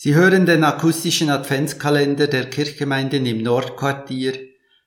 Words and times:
Sie 0.00 0.14
hören 0.14 0.46
den 0.46 0.62
akustischen 0.62 1.28
Adventskalender 1.28 2.28
der 2.28 2.48
Kirchgemeinden 2.48 3.26
im 3.26 3.42
Nordquartier. 3.42 4.32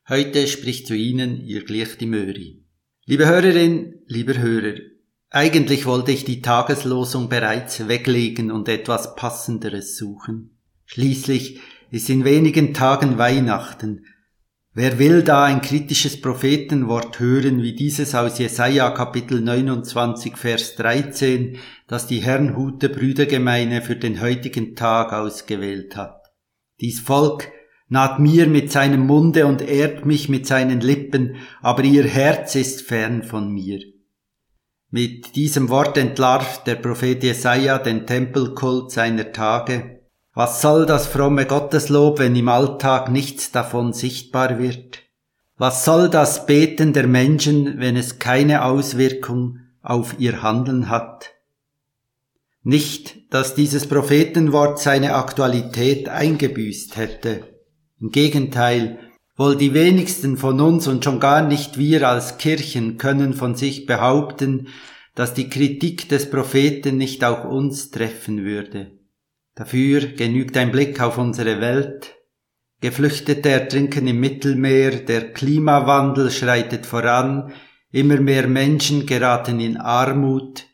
Heute 0.07 0.47
spricht 0.47 0.87
zu 0.87 0.95
Ihnen 0.95 1.45
Ihr 1.45 1.65
Glichti 1.65 2.05
Möri. 2.05 2.63
Liebe 3.05 3.27
Hörerin, 3.27 4.03
lieber 4.07 4.37
Hörer, 4.37 4.79
eigentlich 5.29 5.85
wollte 5.85 6.13
ich 6.13 6.23
die 6.23 6.41
Tageslosung 6.41 7.27
bereits 7.27 7.89
weglegen 7.89 8.51
und 8.51 8.69
etwas 8.69 9.17
Passenderes 9.17 9.97
suchen. 9.97 10.57
Schließlich 10.85 11.59
ist 11.89 12.09
in 12.09 12.23
wenigen 12.23 12.73
Tagen 12.73 13.17
Weihnachten, 13.17 14.05
Wer 14.73 14.99
will 14.99 15.21
da 15.21 15.43
ein 15.43 15.61
kritisches 15.61 16.21
Prophetenwort 16.21 17.19
hören 17.19 17.61
wie 17.61 17.75
dieses 17.75 18.15
aus 18.15 18.39
Jesaja 18.39 18.91
Kapitel 18.91 19.41
29 19.41 20.37
Vers 20.37 20.77
13, 20.77 21.57
das 21.87 22.07
die 22.07 22.19
Herrnhuter 22.19 22.87
Brüdergemeine 22.87 23.81
für 23.81 23.97
den 23.97 24.21
heutigen 24.21 24.77
Tag 24.77 25.11
ausgewählt 25.11 25.97
hat? 25.97 26.31
Dies 26.79 27.01
Volk 27.01 27.51
naht 27.89 28.19
mir 28.19 28.47
mit 28.47 28.71
seinem 28.71 29.05
Munde 29.05 29.45
und 29.45 29.61
ehrt 29.61 30.05
mich 30.05 30.29
mit 30.29 30.47
seinen 30.47 30.79
Lippen, 30.79 31.35
aber 31.61 31.83
ihr 31.83 32.05
Herz 32.05 32.55
ist 32.55 32.83
fern 32.83 33.23
von 33.23 33.51
mir. 33.51 33.81
Mit 34.89 35.35
diesem 35.35 35.67
Wort 35.67 35.97
entlarvt 35.97 36.65
der 36.65 36.75
Prophet 36.75 37.21
Jesaja 37.21 37.77
den 37.77 38.07
Tempelkult 38.07 38.91
seiner 38.91 39.33
Tage, 39.33 40.00
was 40.33 40.61
soll 40.61 40.85
das 40.85 41.07
fromme 41.07 41.45
Gotteslob, 41.45 42.19
wenn 42.19 42.35
im 42.35 42.47
Alltag 42.47 43.11
nichts 43.11 43.51
davon 43.51 43.91
sichtbar 43.91 44.59
wird? 44.59 44.99
Was 45.57 45.83
soll 45.83 46.09
das 46.09 46.45
Beten 46.45 46.93
der 46.93 47.07
Menschen, 47.07 47.79
wenn 47.79 47.97
es 47.97 48.17
keine 48.17 48.63
Auswirkung 48.63 49.59
auf 49.81 50.15
ihr 50.19 50.41
Handeln 50.41 50.89
hat? 50.89 51.31
Nicht, 52.63 53.33
dass 53.33 53.55
dieses 53.55 53.87
Prophetenwort 53.87 54.79
seine 54.79 55.15
Aktualität 55.15 56.07
eingebüßt 56.07 56.95
hätte. 56.95 57.43
Im 57.99 58.11
Gegenteil, 58.11 58.99
wohl 59.35 59.55
die 59.55 59.73
wenigsten 59.73 60.37
von 60.37 60.61
uns 60.61 60.87
und 60.87 61.03
schon 61.03 61.19
gar 61.19 61.45
nicht 61.45 61.77
wir 61.77 62.07
als 62.07 62.37
Kirchen 62.37 62.97
können 62.97 63.33
von 63.33 63.55
sich 63.55 63.85
behaupten, 63.85 64.67
dass 65.15 65.33
die 65.33 65.49
Kritik 65.49 66.07
des 66.07 66.29
Propheten 66.29 66.97
nicht 66.97 67.23
auch 67.23 67.43
uns 67.43 67.91
treffen 67.91 68.45
würde. 68.45 69.00
Dafür 69.55 70.01
genügt 70.07 70.55
ein 70.57 70.71
Blick 70.71 71.01
auf 71.01 71.17
unsere 71.17 71.59
Welt. 71.59 72.15
Geflüchtete 72.79 73.49
ertrinken 73.49 74.07
im 74.07 74.19
Mittelmeer, 74.19 74.91
der 75.01 75.33
Klimawandel 75.33 76.31
schreitet 76.31 76.85
voran, 76.85 77.53
immer 77.91 78.19
mehr 78.19 78.47
Menschen 78.47 79.05
geraten 79.05 79.59
in 79.59 79.77
Armut, 79.77 80.65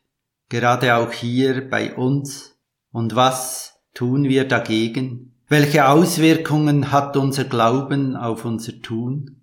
gerade 0.49 0.95
auch 0.95 1.11
hier 1.11 1.69
bei 1.69 1.95
uns. 1.95 2.55
Und 2.91 3.15
was 3.15 3.81
tun 3.93 4.23
wir 4.25 4.47
dagegen? 4.47 5.33
Welche 5.49 5.87
Auswirkungen 5.87 6.91
hat 6.91 7.17
unser 7.17 7.45
Glauben 7.45 8.15
auf 8.15 8.45
unser 8.45 8.81
Tun? 8.81 9.41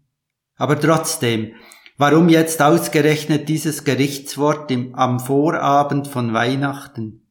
Aber 0.56 0.78
trotzdem, 0.78 1.54
warum 1.96 2.28
jetzt 2.28 2.62
ausgerechnet 2.62 3.48
dieses 3.48 3.84
Gerichtswort 3.84 4.70
im, 4.70 4.94
am 4.94 5.18
Vorabend 5.18 6.06
von 6.06 6.32
Weihnachten? 6.32 7.23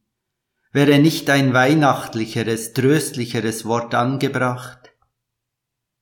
Wäre 0.74 0.98
nicht 0.98 1.30
ein 1.30 1.54
weihnachtlicheres, 1.54 2.72
tröstlicheres 2.72 3.64
Wort 3.64 3.94
angebracht? 3.94 4.92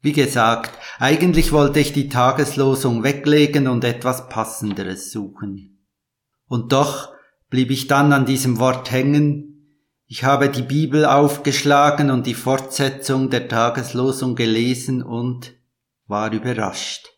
Wie 0.00 0.14
gesagt, 0.14 0.78
eigentlich 0.98 1.52
wollte 1.52 1.78
ich 1.78 1.92
die 1.92 2.08
Tageslosung 2.08 3.02
weglegen 3.02 3.68
und 3.68 3.84
etwas 3.84 4.30
Passenderes 4.30 5.12
suchen. 5.12 5.86
Und 6.46 6.72
doch 6.72 7.12
blieb 7.50 7.70
ich 7.70 7.86
dann 7.86 8.14
an 8.14 8.24
diesem 8.24 8.60
Wort 8.60 8.90
hängen. 8.90 9.76
Ich 10.06 10.24
habe 10.24 10.48
die 10.48 10.62
Bibel 10.62 11.04
aufgeschlagen 11.04 12.10
und 12.10 12.26
die 12.26 12.32
Fortsetzung 12.32 13.28
der 13.28 13.48
Tageslosung 13.48 14.36
gelesen 14.36 15.02
und 15.02 15.52
war 16.06 16.32
überrascht. 16.32 17.11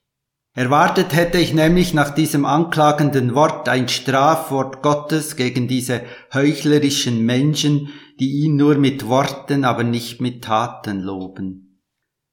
Erwartet 0.56 1.12
hätte 1.12 1.38
ich 1.38 1.52
nämlich 1.52 1.94
nach 1.94 2.14
diesem 2.14 2.45
anklagenden 2.45 3.34
Wort 3.34 3.68
ein 3.68 3.89
Strafwort 3.89 4.83
Gottes 4.83 5.34
gegen 5.34 5.67
diese 5.67 6.02
heuchlerischen 6.33 7.27
Menschen, 7.27 7.89
die 8.20 8.45
ihn 8.45 8.55
nur 8.55 8.77
mit 8.77 9.08
Worten, 9.08 9.64
aber 9.64 9.83
nicht 9.83 10.20
mit 10.20 10.45
Taten 10.45 11.01
loben. 11.01 11.80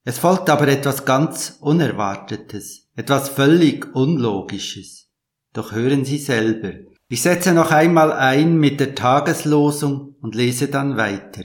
Es 0.03 0.19
folgt 0.19 0.51
aber 0.51 0.67
etwas 0.67 1.05
ganz 1.05 1.57
Unerwartetes, 1.61 2.89
etwas 2.95 3.27
völlig 3.27 3.95
Unlogisches. 3.95 5.09
Doch 5.53 5.71
hören 5.71 6.05
Sie 6.05 6.19
selber. 6.19 6.73
Ich 7.07 7.23
setze 7.23 7.53
noch 7.53 7.71
einmal 7.71 8.13
ein 8.13 8.57
mit 8.57 8.79
der 8.79 8.93
Tageslosung 8.93 10.15
und 10.21 10.35
lese 10.35 10.67
dann 10.67 10.95
weiter. 10.95 11.43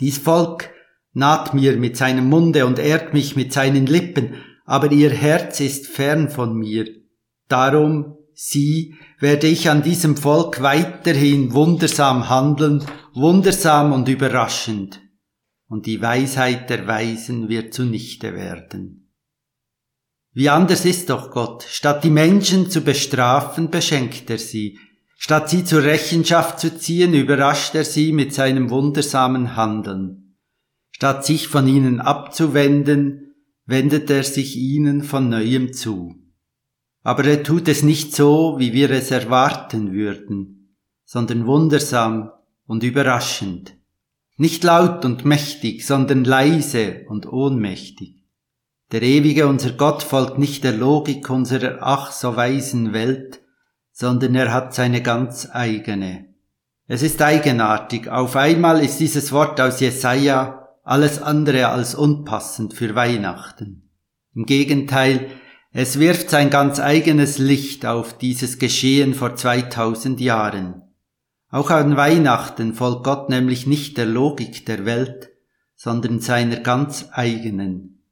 Dies 0.00 0.18
Volk 0.18 0.68
naht 1.14 1.54
mir 1.54 1.78
mit 1.78 1.96
seinem 1.96 2.28
Munde 2.28 2.66
und 2.66 2.78
ehrt 2.78 3.14
mich 3.14 3.36
mit 3.36 3.54
seinen 3.54 3.86
Lippen, 3.86 4.34
aber 4.64 4.92
ihr 4.92 5.10
Herz 5.10 5.60
ist 5.60 5.86
fern 5.86 6.28
von 6.28 6.54
mir. 6.54 6.86
Darum, 7.48 8.16
sie, 8.34 8.94
werde 9.18 9.46
ich 9.46 9.68
an 9.70 9.82
diesem 9.82 10.16
Volk 10.16 10.62
weiterhin 10.62 11.52
wundersam 11.52 12.28
handeln, 12.28 12.84
wundersam 13.14 13.92
und 13.92 14.08
überraschend, 14.08 15.00
und 15.68 15.86
die 15.86 16.00
Weisheit 16.00 16.70
der 16.70 16.86
Weisen 16.86 17.48
wird 17.48 17.74
zunichte 17.74 18.34
werden. 18.34 19.10
Wie 20.34 20.48
anders 20.48 20.86
ist 20.86 21.10
doch 21.10 21.30
Gott, 21.30 21.64
statt 21.68 22.04
die 22.04 22.10
Menschen 22.10 22.70
zu 22.70 22.80
bestrafen, 22.80 23.70
beschenkt 23.70 24.30
er 24.30 24.38
sie, 24.38 24.78
statt 25.18 25.50
sie 25.50 25.64
zur 25.64 25.82
Rechenschaft 25.82 26.58
zu 26.58 26.76
ziehen, 26.76 27.12
überrascht 27.12 27.74
er 27.74 27.84
sie 27.84 28.12
mit 28.12 28.32
seinem 28.32 28.70
wundersamen 28.70 29.56
Handeln, 29.56 30.38
statt 30.90 31.26
sich 31.26 31.48
von 31.48 31.68
ihnen 31.68 32.00
abzuwenden, 32.00 33.31
wendet 33.66 34.10
er 34.10 34.22
sich 34.24 34.56
ihnen 34.56 35.02
von 35.02 35.28
neuem 35.28 35.72
zu. 35.72 36.16
Aber 37.02 37.24
er 37.24 37.42
tut 37.42 37.68
es 37.68 37.82
nicht 37.82 38.14
so, 38.14 38.56
wie 38.58 38.72
wir 38.72 38.90
es 38.90 39.10
erwarten 39.10 39.92
würden, 39.92 40.76
sondern 41.04 41.46
wundersam 41.46 42.30
und 42.66 42.84
überraschend. 42.84 43.74
Nicht 44.36 44.64
laut 44.64 45.04
und 45.04 45.24
mächtig, 45.24 45.86
sondern 45.86 46.24
leise 46.24 47.04
und 47.08 47.26
ohnmächtig. 47.26 48.24
Der 48.92 49.02
ewige 49.02 49.46
unser 49.46 49.72
Gott 49.72 50.02
folgt 50.02 50.38
nicht 50.38 50.64
der 50.64 50.72
Logik 50.72 51.28
unserer 51.30 51.78
ach 51.80 52.12
so 52.12 52.36
weisen 52.36 52.92
Welt, 52.92 53.40
sondern 53.90 54.34
er 54.34 54.52
hat 54.52 54.74
seine 54.74 55.02
ganz 55.02 55.48
eigene. 55.50 56.26
Es 56.86 57.02
ist 57.02 57.22
eigenartig, 57.22 58.08
auf 58.08 58.36
einmal 58.36 58.84
ist 58.84 58.98
dieses 59.00 59.32
Wort 59.32 59.60
aus 59.60 59.80
Jesaja 59.80 60.61
alles 60.82 61.22
andere 61.22 61.68
als 61.68 61.94
unpassend 61.94 62.74
für 62.74 62.94
Weihnachten. 62.94 63.90
Im 64.34 64.46
Gegenteil, 64.46 65.30
es 65.70 65.98
wirft 65.98 66.30
sein 66.30 66.50
ganz 66.50 66.80
eigenes 66.80 67.38
Licht 67.38 67.86
auf 67.86 68.16
dieses 68.16 68.58
Geschehen 68.58 69.14
vor 69.14 69.36
2000 69.36 70.20
Jahren. 70.20 70.82
Auch 71.48 71.70
an 71.70 71.96
Weihnachten 71.96 72.74
folgt 72.74 73.04
Gott 73.04 73.28
nämlich 73.28 73.66
nicht 73.66 73.96
der 73.96 74.06
Logik 74.06 74.66
der 74.66 74.84
Welt, 74.84 75.30
sondern 75.74 76.20
seiner 76.20 76.56
ganz 76.56 77.08
eigenen. 77.12 78.04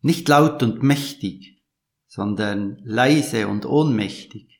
Nicht 0.00 0.28
laut 0.28 0.62
und 0.62 0.82
mächtig, 0.82 1.62
sondern 2.06 2.78
leise 2.84 3.48
und 3.48 3.66
ohnmächtig 3.66 4.56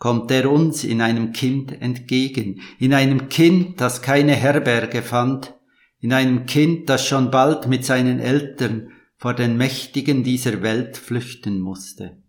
kommt 0.00 0.30
er 0.30 0.50
uns 0.50 0.82
in 0.82 1.02
einem 1.02 1.32
Kind 1.32 1.80
entgegen, 1.80 2.62
in 2.78 2.94
einem 2.94 3.28
Kind, 3.28 3.80
das 3.82 4.00
keine 4.00 4.34
Herberge 4.34 5.02
fand, 5.02 5.54
in 6.00 6.12
einem 6.12 6.46
Kind, 6.46 6.88
das 6.88 7.06
schon 7.06 7.30
bald 7.30 7.68
mit 7.68 7.84
seinen 7.84 8.20
Eltern 8.20 8.92
vor 9.16 9.34
den 9.34 9.56
Mächtigen 9.56 10.24
dieser 10.24 10.62
Welt 10.62 10.96
flüchten 10.96 11.60
musste. 11.60 12.22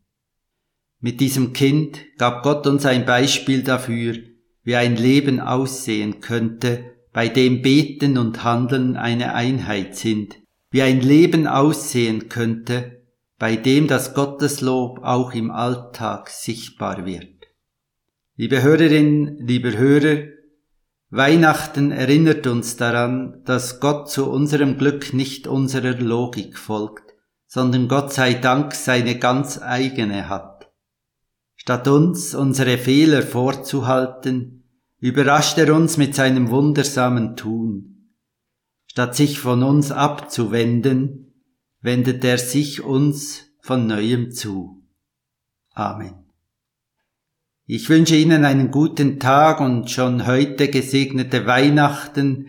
Mit 0.99 1.19
diesem 1.19 1.53
Kind 1.53 1.99
gab 2.17 2.43
Gott 2.43 2.67
uns 2.67 2.85
ein 2.85 3.05
Beispiel 3.05 3.63
dafür, 3.63 4.15
wie 4.63 4.75
ein 4.75 4.95
Leben 4.95 5.39
aussehen 5.39 6.19
könnte, 6.19 6.91
bei 7.13 7.27
dem 7.27 7.61
Beten 7.61 8.17
und 8.17 8.43
Handeln 8.43 8.95
eine 8.97 9.33
Einheit 9.33 9.95
sind, 9.95 10.38
wie 10.69 10.81
ein 10.81 11.01
Leben 11.01 11.47
aussehen 11.47 12.29
könnte, 12.29 13.01
bei 13.39 13.56
dem 13.56 13.88
das 13.88 14.13
Gotteslob 14.13 15.00
auch 15.03 15.33
im 15.33 15.50
Alltag 15.50 16.29
sichtbar 16.29 17.06
wird. 17.06 17.47
Liebe 18.35 18.62
Hörerinnen, 18.62 19.38
lieber 19.39 19.77
Hörer, 19.77 20.27
Weihnachten 21.13 21.92
erinnert 21.92 22.48
uns 22.48 22.78
daran, 22.78 23.44
dass 23.44 23.81
Gott 23.81 24.10
zu 24.10 24.31
unserem 24.31 24.78
Glück 24.78 25.13
nicht 25.13 25.46
unserer 25.46 25.94
Logik 25.94 26.58
folgt, 26.58 27.13
sondern 27.48 27.90
Gott 27.90 28.13
sei 28.13 28.34
Dank 28.34 28.74
seine 28.74 29.19
ganz 29.19 29.62
eigene 29.62 30.30
hat. 30.30 30.72
Statt 31.56 31.90
uns 31.90 32.34
unsere 32.34 32.78
Fehler 32.78 33.24
vorzuhalten, 33.24 34.63
überrascht 35.00 35.58
er 35.58 35.75
uns 35.75 35.98
mit 35.98 36.16
seinem 36.16 36.50
wundersamen 36.50 37.36
Tun. 37.36 38.16
Statt 38.86 39.13
sich 39.13 39.38
von 39.38 39.63
uns 39.63 39.92
abzuwenden, 39.92 41.34
wendet 41.81 42.24
er 42.24 42.38
sich 42.38 42.81
uns 42.81 43.52
von 43.60 43.86
neuem 43.86 44.31
zu. 44.31 44.81
Amen. 45.74 46.20
Ich 47.66 47.90
wünsche 47.90 48.16
Ihnen 48.16 48.46
einen 48.46 48.72
guten 48.72 49.19
Tag 49.19 49.62
und 49.62 49.90
schon 49.90 50.25
heute 50.25 50.69
gesegnete 50.69 51.46
Weihnachten, 51.46 52.48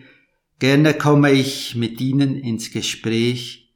Gerne 0.63 0.93
komme 0.93 1.31
ich 1.31 1.75
mit 1.75 1.99
Ihnen 1.99 2.37
ins 2.37 2.71
Gespräch. 2.71 3.75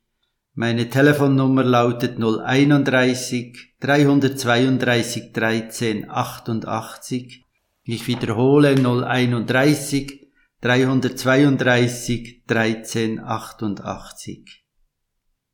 Meine 0.54 0.90
Telefonnummer 0.90 1.66
lautet 1.66 2.18
031 2.18 3.76
332 3.82 5.34
13 5.34 6.10
88. 6.10 7.44
Ich 7.84 8.08
wiederhole 8.08 8.76
031 8.76 10.30
332 10.62 12.44
13 12.48 13.20
88. 13.20 14.66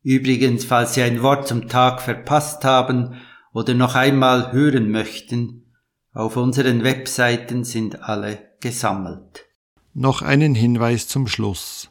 Übrigens, 0.03 0.65
falls 0.65 0.93
Sie 0.93 1.01
ein 1.01 1.23
Wort 1.23 1.47
zum 1.47 1.67
Tag 1.67 1.99
verpasst 1.99 2.63
haben 2.63 3.15
oder 3.53 3.73
noch 3.73 3.95
einmal 3.95 4.51
hören 4.51 4.91
möchten, 4.91 5.62
auf 6.13 6.37
unseren 6.37 6.83
Webseiten 6.83 7.63
sind 7.63 8.03
alle 8.03 8.39
gesammelt. 8.59 9.45
Noch 9.93 10.21
einen 10.21 10.55
Hinweis 10.55 11.07
zum 11.07 11.27
Schluss. 11.27 11.89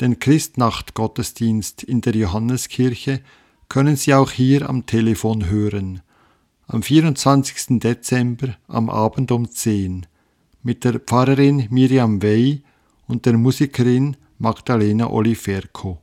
Den 0.00 0.18
Christnacht-Gottesdienst 0.18 1.82
in 1.82 2.00
der 2.00 2.14
Johanneskirche 2.14 3.20
können 3.68 3.96
Sie 3.96 4.14
auch 4.14 4.30
hier 4.30 4.68
am 4.68 4.86
Telefon 4.86 5.48
hören. 5.48 6.02
Am 6.66 6.82
24. 6.82 7.80
Dezember 7.80 8.56
am 8.66 8.88
Abend 8.88 9.30
um 9.30 9.50
10 9.50 10.06
mit 10.62 10.84
der 10.84 10.98
Pfarrerin 10.98 11.66
Miriam 11.70 12.22
Wey 12.22 12.62
und 13.06 13.26
der 13.26 13.36
Musikerin 13.36 14.16
Magdalena 14.38 15.10
Oliferco. 15.10 16.00